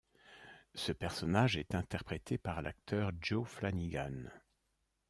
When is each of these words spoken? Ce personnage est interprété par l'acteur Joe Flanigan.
Ce 0.73 0.91
personnage 0.91 1.57
est 1.57 1.75
interprété 1.75 2.39
par 2.39 2.63
l'acteur 2.63 3.11
Joe 3.21 3.47
Flanigan. 3.47 4.31